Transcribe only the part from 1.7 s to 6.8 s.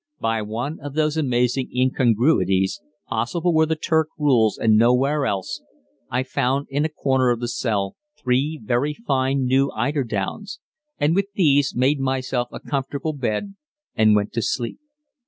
incongruities, possible where the Turk rules and nowhere else, I found